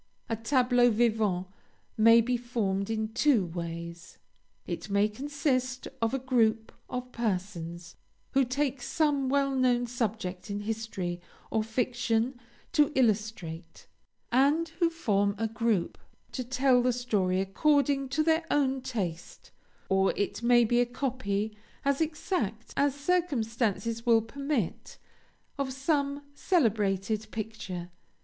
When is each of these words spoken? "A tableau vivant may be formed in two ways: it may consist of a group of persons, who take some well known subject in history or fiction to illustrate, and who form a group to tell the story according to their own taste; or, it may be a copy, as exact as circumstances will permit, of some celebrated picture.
"A 0.29 0.35
tableau 0.35 0.89
vivant 0.89 1.45
may 1.95 2.21
be 2.21 2.35
formed 2.35 2.89
in 2.89 3.09
two 3.09 3.45
ways: 3.45 4.17
it 4.65 4.89
may 4.89 5.07
consist 5.07 5.87
of 6.01 6.11
a 6.11 6.17
group 6.17 6.71
of 6.89 7.11
persons, 7.11 7.97
who 8.31 8.43
take 8.43 8.81
some 8.81 9.29
well 9.29 9.51
known 9.53 9.85
subject 9.85 10.49
in 10.49 10.61
history 10.61 11.21
or 11.51 11.61
fiction 11.63 12.39
to 12.71 12.91
illustrate, 12.95 13.85
and 14.31 14.69
who 14.79 14.89
form 14.89 15.35
a 15.37 15.47
group 15.47 15.99
to 16.31 16.43
tell 16.43 16.81
the 16.81 16.93
story 16.93 17.39
according 17.39 18.09
to 18.09 18.23
their 18.23 18.43
own 18.49 18.81
taste; 18.81 19.51
or, 19.87 20.13
it 20.17 20.41
may 20.41 20.63
be 20.65 20.81
a 20.81 20.85
copy, 20.87 21.55
as 21.85 22.01
exact 22.01 22.73
as 22.75 22.95
circumstances 22.95 24.03
will 24.03 24.23
permit, 24.23 24.97
of 25.59 25.71
some 25.71 26.23
celebrated 26.33 27.27
picture. 27.29 27.91